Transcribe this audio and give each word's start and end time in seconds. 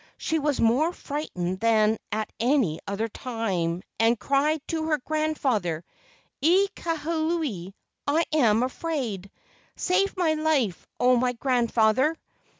She 0.17 0.39
was 0.39 0.59
more 0.59 0.91
frightened 0.93 1.59
than 1.59 1.99
at 2.11 2.33
any 2.39 2.79
other 2.87 3.07
time, 3.07 3.83
and 3.99 4.19
cried 4.19 4.59
to 4.69 4.85
her 4.87 4.97
grandfather: 4.97 5.85
"E 6.41 6.67
Kahuli, 6.75 7.75
I 8.07 8.23
am 8.33 8.63
afraid! 8.63 9.29
Save 9.75 10.17
my 10.17 10.33
life, 10.33 10.87
O 10.99 11.17
my 11.17 11.33
grandfather!" 11.33 12.15